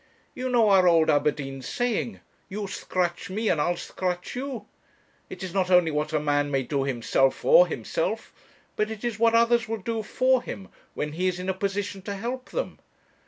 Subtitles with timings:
[0.33, 4.65] 'You know our old Aberdeen saying, 'You scratch me and I'll scratch you.'
[5.29, 8.33] It is not only what a man may do himself for himself,
[8.75, 12.01] but it is what others will do for him when he is in a position
[12.01, 12.79] to help them.